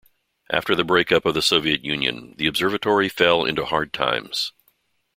After 0.49 0.73
the 0.73 0.83
breakup 0.83 1.27
of 1.27 1.35
the 1.35 1.43
Soviet 1.43 1.85
Union, 1.85 2.33
the 2.39 2.47
observatory 2.47 3.07
fell 3.07 3.45
into 3.45 3.65
hard 3.65 3.93
times. 3.93 4.51